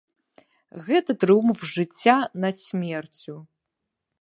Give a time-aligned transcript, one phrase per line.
[0.87, 2.17] Гэта трыумф жыцця
[2.47, 3.35] над смерцю.